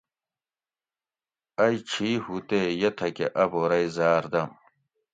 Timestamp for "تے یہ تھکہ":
2.47-3.27